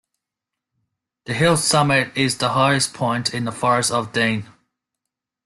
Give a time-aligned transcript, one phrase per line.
[1.25, 4.47] The hill's summit is the highest point in the Forest of Dean.